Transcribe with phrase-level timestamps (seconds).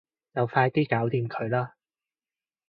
[0.33, 1.75] 就快啲搞掂佢啦